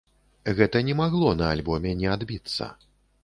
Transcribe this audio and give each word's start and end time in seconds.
Гэта 0.59 0.79
не 0.87 0.95
магло 1.01 1.33
на 1.43 1.51
альбоме 1.57 1.93
не 2.01 2.09
адбіцца. 2.17 2.71